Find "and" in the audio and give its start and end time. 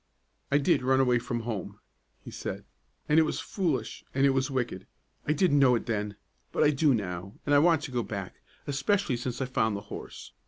3.07-3.19, 4.15-4.25, 7.45-7.53